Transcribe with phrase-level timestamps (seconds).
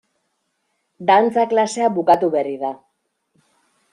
[1.09, 2.71] Dantza klasea bukatu berri da.